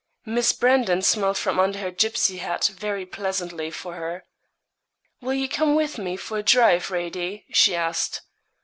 [0.25, 4.25] Miss Brandon smiled from under her gipsy hat very pleasantly for her.
[5.21, 8.21] 'Will you come with me for a drive, Radie?' she asked.